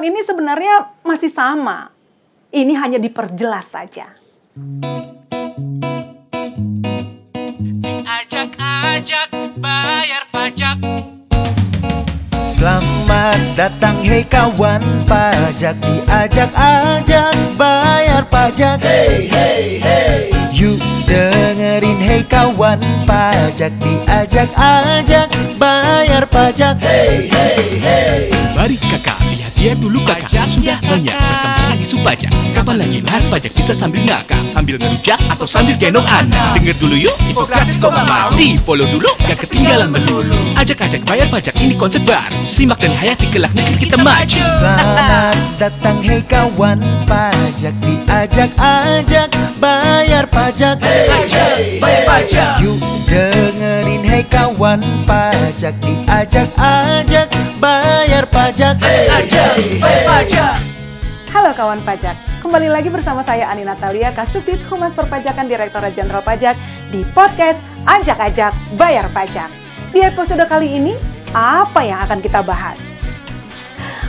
ketentuan 0.00 0.16
ini 0.16 0.20
sebenarnya 0.24 0.88
masih 1.04 1.28
sama. 1.28 1.92
Ini 2.50 2.72
hanya 2.80 2.98
diperjelas 2.98 3.68
saja. 3.68 4.16
Diajak-ajak 7.84 9.28
bayar 9.60 10.24
pajak. 10.32 10.80
Selamat 12.32 13.40
datang 13.56 14.00
hei 14.02 14.24
kawan 14.24 14.82
pajak. 15.04 15.76
Diajak-ajak 15.78 17.36
bayar 17.60 18.24
pajak. 18.26 18.80
Hey 18.80 19.28
hey 19.28 19.78
hey. 19.78 20.32
Yuk 20.50 20.80
dengerin 21.06 22.00
hei 22.02 22.24
kawan 22.26 22.80
pajak. 23.06 23.72
Diajak-ajak 23.78 25.28
bayar 25.60 26.26
pajak. 26.26 26.80
Hey 26.82 27.30
hey 27.30 27.78
hey. 27.78 28.20
Mari 28.60 28.76
kakak, 28.76 29.16
lihat-lihat 29.60 29.78
dulu 29.84 29.98
kakak 30.08 30.48
Sudah 30.48 30.78
banyak 30.80 31.12
perkembangan 31.12 31.78
isu 31.84 31.96
pajak 32.00 32.32
Kapan 32.56 32.76
lagi 32.80 32.98
bahas 33.04 33.24
pajak 33.28 33.52
bisa 33.52 33.72
sambil 33.76 34.00
ngakak 34.08 34.40
Sambil 34.48 34.80
ngerujak 34.80 35.20
atau 35.30 35.46
sambil 35.46 35.76
gendong 35.78 36.04
anak. 36.10 36.58
Dengar 36.58 36.74
dulu 36.80 36.96
yuk, 36.96 37.14
info 37.22 37.46
gratis 37.46 37.78
kok 37.78 37.94
gak 37.94 38.08
mau? 38.08 38.34
Di 38.34 38.58
follow 38.58 38.88
dulu, 38.88 39.06
gak 39.28 39.38
ketinggalan 39.46 39.92
melulu 39.92 40.34
Ajak-ajak 40.58 41.04
bayar 41.06 41.28
pajak 41.30 41.54
ini 41.60 41.76
konsep 41.76 42.02
baru. 42.02 42.34
Simak 42.48 42.80
dan 42.82 42.96
hayati 42.96 43.30
kelak 43.30 43.52
negeri 43.54 43.86
kita 43.86 43.96
maju. 44.00 44.42
Selamat 44.58 45.36
datang 45.60 46.02
hei 46.02 46.20
kawan. 46.24 46.82
Pajak 47.06 47.74
Diajak-ajak 47.84 49.28
bayar 49.62 50.26
pajak. 50.26 50.82
Ajak, 50.82 51.56
bayar 51.78 52.02
pajak. 52.08 52.52
Yuk 52.64 52.76
dengerin 53.06 53.59
kawan 54.60 54.84
pajak 55.08 55.72
Diajak-ajak 55.80 57.32
bayar 57.64 58.28
pajak 58.28 58.76
Ajak, 59.08 59.56
bayar 59.80 60.04
pajak 60.04 60.60
Halo 61.32 61.56
kawan 61.56 61.80
pajak, 61.80 62.12
kembali 62.44 62.68
lagi 62.68 62.92
bersama 62.92 63.24
saya 63.24 63.48
Ani 63.48 63.64
Natalia, 63.64 64.12
Kasubdit 64.12 64.60
Humas 64.68 64.92
Perpajakan 64.92 65.48
Direktorat 65.48 65.96
Jenderal 65.96 66.20
Pajak 66.20 66.60
di 66.92 67.08
podcast 67.16 67.64
Ajak-Ajak 67.88 68.52
Bayar 68.76 69.08
Pajak. 69.08 69.48
Di 69.96 70.04
episode 70.04 70.44
kali 70.44 70.76
ini, 70.76 70.92
apa 71.32 71.80
yang 71.80 72.04
akan 72.04 72.20
kita 72.20 72.44
bahas? 72.44 72.89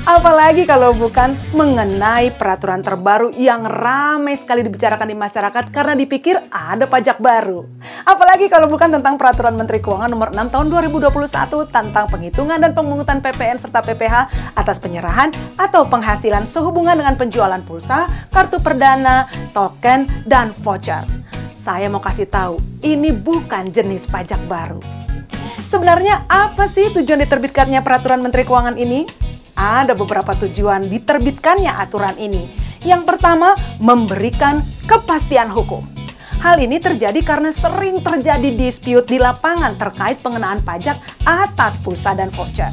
Apalagi 0.00 0.64
kalau 0.64 0.96
bukan 0.96 1.36
mengenai 1.52 2.32
peraturan 2.32 2.80
terbaru 2.80 3.36
yang 3.36 3.68
ramai 3.68 4.32
sekali 4.32 4.64
dibicarakan 4.64 5.12
di 5.12 5.12
masyarakat 5.12 5.64
karena 5.68 5.92
dipikir 5.92 6.40
ada 6.48 6.88
pajak 6.88 7.20
baru. 7.20 7.68
Apalagi 8.08 8.48
kalau 8.48 8.64
bukan 8.64 8.96
tentang 8.96 9.20
peraturan 9.20 9.60
Menteri 9.60 9.84
Keuangan 9.84 10.08
nomor 10.08 10.32
6 10.32 10.56
tahun 10.56 10.66
2021 10.72 11.68
tentang 11.68 12.08
penghitungan 12.08 12.58
dan 12.64 12.72
pemungutan 12.72 13.20
PPN 13.20 13.60
serta 13.60 13.84
PPH 13.84 14.16
atas 14.56 14.80
penyerahan 14.80 15.36
atau 15.60 15.84
penghasilan 15.84 16.48
sehubungan 16.48 16.96
dengan 16.96 17.20
penjualan 17.20 17.60
pulsa, 17.60 18.08
kartu 18.32 18.56
perdana, 18.56 19.28
token, 19.52 20.08
dan 20.24 20.56
voucher. 20.64 21.04
Saya 21.60 21.92
mau 21.92 22.00
kasih 22.00 22.24
tahu, 22.24 22.56
ini 22.80 23.12
bukan 23.12 23.68
jenis 23.68 24.08
pajak 24.08 24.40
baru. 24.48 24.80
Sebenarnya 25.68 26.24
apa 26.24 26.72
sih 26.72 26.88
tujuan 26.88 27.20
diterbitkannya 27.20 27.84
peraturan 27.84 28.24
Menteri 28.24 28.48
Keuangan 28.48 28.80
ini? 28.80 29.28
Ada 29.60 29.92
beberapa 29.92 30.32
tujuan 30.40 30.88
diterbitkannya 30.88 31.68
aturan 31.68 32.16
ini. 32.16 32.48
Yang 32.80 33.04
pertama, 33.04 33.52
memberikan 33.76 34.64
kepastian 34.88 35.52
hukum. 35.52 35.84
Hal 36.40 36.56
ini 36.64 36.80
terjadi 36.80 37.20
karena 37.20 37.52
sering 37.52 38.00
terjadi 38.00 38.56
dispute 38.56 39.04
di 39.04 39.20
lapangan 39.20 39.76
terkait 39.76 40.24
pengenaan 40.24 40.64
pajak 40.64 40.96
atas 41.28 41.76
pulsa 41.76 42.16
dan 42.16 42.32
voucher. 42.32 42.72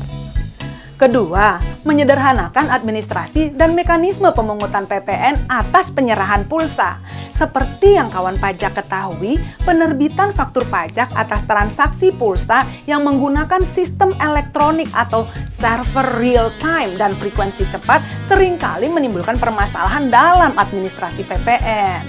Kedua, 0.97 1.61
menyederhanakan 1.85 2.73
administrasi 2.73 3.53
dan 3.53 3.77
mekanisme 3.77 4.33
pemungutan 4.33 4.89
PPN 4.89 5.45
atas 5.45 5.93
penyerahan 5.93 6.49
pulsa. 6.49 6.97
Seperti 7.37 8.01
yang 8.01 8.09
kawan 8.09 8.41
pajak 8.41 8.73
ketahui, 8.73 9.37
penerbitan 9.61 10.33
faktur 10.33 10.65
pajak 10.65 11.13
atas 11.13 11.45
transaksi 11.45 12.09
pulsa 12.09 12.65
yang 12.89 13.05
menggunakan 13.05 13.61
sistem 13.61 14.09
elektronik 14.17 14.89
atau 14.89 15.29
server 15.45 16.17
real 16.17 16.49
time 16.57 16.97
dan 16.97 17.13
frekuensi 17.13 17.69
cepat 17.69 18.01
sering 18.25 18.57
kali 18.57 18.89
menimbulkan 18.89 19.37
permasalahan 19.37 20.09
dalam 20.09 20.57
administrasi 20.57 21.21
PPN. 21.29 22.01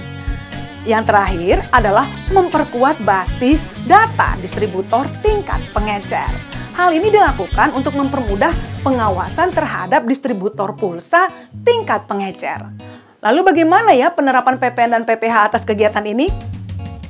Yang 0.89 1.13
terakhir 1.13 1.61
adalah 1.69 2.09
memperkuat 2.33 2.97
basis 3.05 3.61
data 3.85 4.33
distributor 4.41 5.05
tingkat 5.21 5.61
pengecer. 5.77 6.58
Hal 6.79 6.95
ini 6.95 7.11
dilakukan 7.11 7.75
untuk 7.75 7.91
mempermudah 7.91 8.55
pengawasan 8.87 9.51
terhadap 9.51 10.07
distributor 10.07 10.71
pulsa 10.79 11.27
tingkat 11.67 12.07
pengecer. 12.07 12.71
Lalu 13.19 13.51
bagaimana 13.51 13.91
ya 13.91 14.07
penerapan 14.15 14.55
PPN 14.55 14.95
dan 14.95 15.03
PPH 15.03 15.51
atas 15.51 15.67
kegiatan 15.67 15.99
ini? 16.07 16.31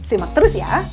Simak 0.01 0.33
terus 0.33 0.57
ya. 0.57 0.89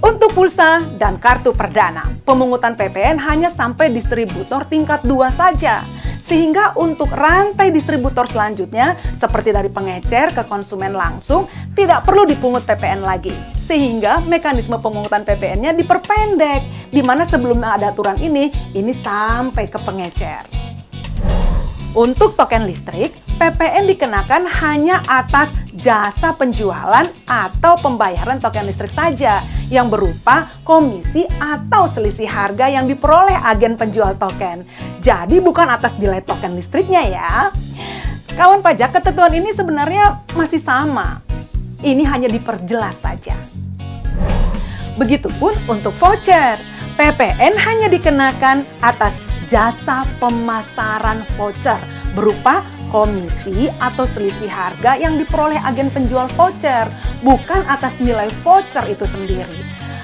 Untuk 0.00 0.32
pulsa 0.32 0.80
dan 0.96 1.20
kartu 1.20 1.52
perdana, 1.52 2.16
pemungutan 2.24 2.72
PPN 2.72 3.20
hanya 3.28 3.52
sampai 3.52 3.92
distributor 3.92 4.64
tingkat 4.64 5.04
2 5.04 5.28
saja. 5.28 5.84
Sehingga 6.24 6.80
untuk 6.80 7.12
rantai 7.12 7.68
distributor 7.76 8.24
selanjutnya, 8.24 8.96
seperti 9.12 9.52
dari 9.52 9.68
pengecer 9.68 10.32
ke 10.32 10.48
konsumen 10.48 10.96
langsung, 10.96 11.44
tidak 11.76 12.08
perlu 12.08 12.24
dipungut 12.24 12.64
PPN 12.64 13.04
lagi. 13.04 13.59
Sehingga 13.70 14.18
mekanisme 14.26 14.82
pemungutan 14.82 15.22
PPN-nya 15.22 15.70
diperpendek, 15.78 16.90
di 16.90 17.06
mana 17.06 17.22
sebelum 17.22 17.62
ada 17.62 17.94
aturan 17.94 18.18
ini, 18.18 18.50
ini 18.74 18.90
sampai 18.90 19.70
ke 19.70 19.78
pengecer. 19.78 20.42
Untuk 21.94 22.34
token 22.34 22.66
listrik, 22.66 23.14
PPN 23.38 23.86
dikenakan 23.94 24.42
hanya 24.58 25.06
atas 25.06 25.54
jasa 25.70 26.34
penjualan 26.34 27.06
atau 27.30 27.78
pembayaran 27.78 28.42
token 28.42 28.66
listrik 28.66 28.90
saja 28.90 29.46
yang 29.70 29.86
berupa 29.86 30.50
komisi 30.66 31.22
atau 31.38 31.86
selisih 31.86 32.26
harga 32.26 32.66
yang 32.66 32.90
diperoleh 32.90 33.38
agen 33.38 33.78
penjual 33.78 34.18
token. 34.18 34.66
Jadi 34.98 35.38
bukan 35.38 35.70
atas 35.70 35.94
nilai 35.94 36.26
token 36.26 36.58
listriknya 36.58 37.06
ya. 37.06 37.54
Kawan 38.34 38.66
pajak, 38.66 38.98
ketentuan 38.98 39.30
ini 39.30 39.54
sebenarnya 39.54 40.26
masih 40.34 40.58
sama. 40.58 41.22
Ini 41.86 42.02
hanya 42.10 42.26
diperjelas 42.26 42.98
saja. 42.98 43.59
Begitupun 45.00 45.56
untuk 45.64 45.96
voucher. 45.96 46.60
PPN 47.00 47.56
hanya 47.56 47.88
dikenakan 47.88 48.68
atas 48.84 49.16
jasa 49.48 50.04
pemasaran 50.20 51.24
voucher 51.40 51.80
berupa 52.12 52.60
komisi 52.92 53.72
atau 53.80 54.04
selisih 54.04 54.50
harga 54.50 55.00
yang 55.00 55.16
diperoleh 55.16 55.56
agen 55.64 55.88
penjual 55.88 56.28
voucher, 56.36 56.90
bukan 57.24 57.64
atas 57.64 57.96
nilai 57.96 58.28
voucher 58.44 58.84
itu 58.92 59.08
sendiri. 59.08 59.60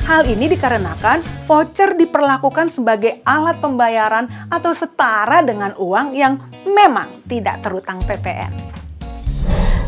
Hal 0.06 0.24
ini 0.30 0.46
dikarenakan 0.46 1.20
voucher 1.44 1.98
diperlakukan 1.98 2.70
sebagai 2.70 3.20
alat 3.26 3.58
pembayaran 3.58 4.30
atau 4.48 4.70
setara 4.70 5.42
dengan 5.42 5.74
uang 5.76 6.14
yang 6.14 6.38
memang 6.64 7.26
tidak 7.26 7.58
terutang 7.60 7.98
PPN. 8.06 8.75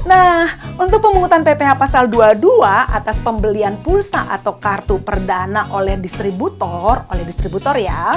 Nah, 0.07 0.47
untuk 0.79 1.03
pemungutan 1.03 1.43
PPh 1.43 1.75
pasal 1.75 2.07
22 2.07 2.63
atas 2.69 3.19
pembelian 3.19 3.83
pulsa 3.83 4.31
atau 4.31 4.63
kartu 4.63 5.03
perdana 5.03 5.75
oleh 5.75 5.99
distributor, 5.99 7.03
oleh 7.11 7.25
distributor 7.27 7.75
ya, 7.75 8.15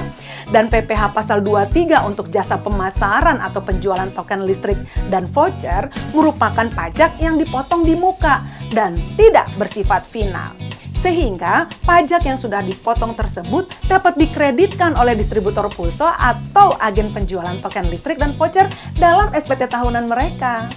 dan 0.53 0.69
PPh 0.69 1.09
pasal 1.09 1.41
23 1.41 2.05
untuk 2.05 2.29
jasa 2.29 2.61
pemasaran 2.61 3.41
atau 3.41 3.65
penjualan 3.65 4.09
token 4.13 4.45
listrik 4.45 4.77
dan 5.09 5.25
voucher 5.31 5.89
merupakan 6.13 6.69
pajak 6.69 7.17
yang 7.17 7.41
dipotong 7.41 7.81
di 7.81 7.97
muka 7.97 8.45
dan 8.69 8.93
tidak 9.17 9.49
bersifat 9.57 10.05
final. 10.05 10.53
Sehingga 11.01 11.65
pajak 11.81 12.21
yang 12.29 12.37
sudah 12.37 12.61
dipotong 12.61 13.17
tersebut 13.17 13.73
dapat 13.89 14.21
dikreditkan 14.21 14.93
oleh 14.93 15.17
distributor 15.17 15.65
pulsa 15.73 16.13
atau 16.13 16.77
agen 16.77 17.09
penjualan 17.09 17.57
token 17.57 17.89
listrik 17.89 18.21
dan 18.21 18.37
voucher 18.37 18.69
dalam 19.01 19.34
SPT 19.34 19.66
tahunan 19.66 20.05
mereka. 20.05 20.69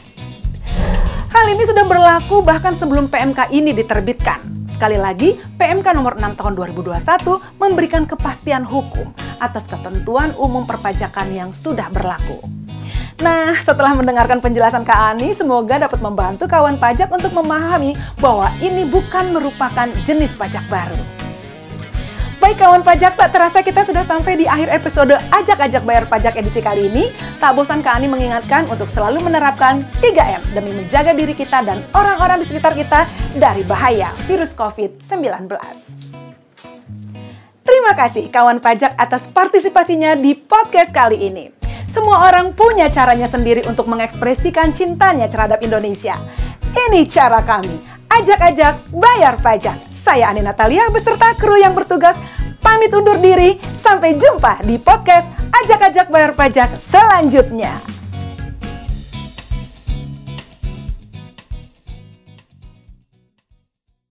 Hal 1.34 1.50
ini 1.50 1.66
sudah 1.66 1.82
berlaku 1.82 2.46
bahkan 2.46 2.78
sebelum 2.78 3.10
PMK 3.10 3.50
ini 3.50 3.74
diterbitkan. 3.74 4.38
Sekali 4.70 4.94
lagi, 4.94 5.34
PMK 5.58 5.90
nomor 5.90 6.14
6 6.14 6.38
tahun 6.38 6.54
2021 6.54 7.58
memberikan 7.58 8.06
kepastian 8.06 8.62
hukum 8.62 9.10
atas 9.42 9.66
ketentuan 9.66 10.30
umum 10.38 10.62
perpajakan 10.62 11.34
yang 11.34 11.50
sudah 11.50 11.90
berlaku. 11.90 12.38
Nah, 13.18 13.50
setelah 13.58 13.98
mendengarkan 13.98 14.38
penjelasan 14.38 14.86
Kak 14.86 14.94
Ani, 14.94 15.34
semoga 15.34 15.74
dapat 15.74 15.98
membantu 15.98 16.46
kawan 16.46 16.78
pajak 16.78 17.10
untuk 17.10 17.34
memahami 17.34 17.98
bahwa 18.22 18.54
ini 18.62 18.86
bukan 18.86 19.34
merupakan 19.34 19.90
jenis 20.06 20.38
pajak 20.38 20.62
baru. 20.70 21.23
Baik 22.44 22.60
kawan 22.60 22.84
pajak, 22.84 23.16
tak 23.16 23.32
terasa 23.32 23.64
kita 23.64 23.80
sudah 23.88 24.04
sampai 24.04 24.36
di 24.36 24.44
akhir 24.44 24.68
episode 24.68 25.16
Ajak-Ajak 25.32 25.80
Bayar 25.80 26.04
Pajak 26.04 26.36
edisi 26.36 26.60
kali 26.60 26.92
ini. 26.92 27.08
Tak 27.40 27.56
bosan 27.56 27.80
Kak 27.80 27.96
Ani 27.96 28.04
mengingatkan 28.04 28.68
untuk 28.68 28.84
selalu 28.84 29.24
menerapkan 29.24 29.80
3M 30.04 30.52
demi 30.52 30.76
menjaga 30.76 31.16
diri 31.16 31.32
kita 31.32 31.64
dan 31.64 31.80
orang-orang 31.96 32.44
di 32.44 32.52
sekitar 32.52 32.76
kita 32.76 33.08
dari 33.32 33.64
bahaya 33.64 34.12
virus 34.28 34.52
COVID-19. 34.52 35.24
Terima 37.64 37.92
kasih 37.96 38.28
kawan 38.28 38.60
pajak 38.60 38.92
atas 38.92 39.24
partisipasinya 39.32 40.12
di 40.12 40.36
podcast 40.36 40.92
kali 40.92 41.24
ini. 41.24 41.48
Semua 41.88 42.28
orang 42.28 42.52
punya 42.52 42.92
caranya 42.92 43.24
sendiri 43.24 43.64
untuk 43.64 43.88
mengekspresikan 43.88 44.76
cintanya 44.76 45.32
terhadap 45.32 45.64
Indonesia. 45.64 46.20
Ini 46.60 47.08
cara 47.08 47.40
kami. 47.40 47.72
Ajak-ajak 48.12 48.92
bayar 48.92 49.40
pajak. 49.40 49.93
Saya 50.04 50.28
Ani 50.28 50.44
Natalia 50.44 50.92
beserta 50.92 51.32
kru 51.32 51.56
yang 51.56 51.72
bertugas 51.72 52.20
pamit 52.60 52.92
undur 52.92 53.16
diri. 53.16 53.56
Sampai 53.80 54.20
jumpa 54.20 54.60
di 54.60 54.76
podcast 54.76 55.24
Ajak-ajak 55.64 56.12
bayar 56.12 56.36
pajak 56.36 56.76
selanjutnya. 56.76 57.93